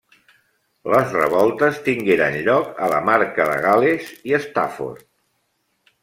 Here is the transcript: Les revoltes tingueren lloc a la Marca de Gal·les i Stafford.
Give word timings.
Les 0.91 1.11
revoltes 1.17 1.75
tingueren 1.87 2.37
lloc 2.47 2.81
a 2.85 2.87
la 2.93 3.01
Marca 3.09 3.45
de 3.49 3.59
Gal·les 3.65 4.09
i 4.31 4.33
Stafford. 4.47 5.05